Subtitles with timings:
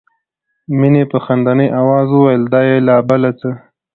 [0.79, 3.61] مينې په خندني آواز وویل دا یې لا بله څه ده